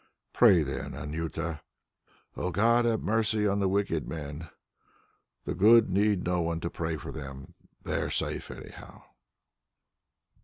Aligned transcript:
Pray 0.33 0.63
then, 0.63 0.95
Anjuta: 0.95 1.61
'O 2.35 2.49
God, 2.49 2.85
have 2.85 3.01
mercy 3.03 3.45
on 3.45 3.59
the 3.59 3.69
wicked 3.69 4.07
men.' 4.09 4.49
The 5.45 5.53
good 5.53 5.91
need 5.91 6.23
no 6.23 6.41
one 6.41 6.59
to 6.61 6.71
pray 6.71 6.97
for 6.97 7.11
them; 7.11 7.53
they 7.83 8.01
are 8.01 8.09
safe 8.09 8.49
anyhow." 8.49 9.03